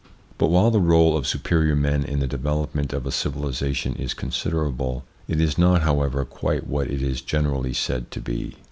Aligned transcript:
But 0.39 0.47
while 0.49 0.71
the 0.71 0.79
role 0.79 1.15
of 1.15 1.27
superior 1.27 1.75
men 1.75 2.03
in 2.03 2.21
the 2.21 2.25
develop 2.25 2.73
ment 2.73 2.91
of 2.91 3.05
a 3.05 3.11
civilisation 3.11 3.93
is 3.93 4.15
considerable, 4.15 5.05
it 5.27 5.39
is 5.39 5.59
not, 5.59 5.83
how 5.83 6.01
ever, 6.01 6.25
quite 6.25 6.65
what 6.65 6.89
it 6.89 7.03
is 7.03 7.21
generally 7.21 7.73
said 7.75 8.09
to 8.09 8.19
be. 8.19 8.55